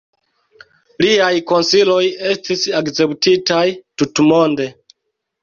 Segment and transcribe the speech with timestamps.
[1.03, 1.99] Liaj konsiloj
[2.31, 3.61] estis akceptitaj
[4.03, 4.69] tutmonde.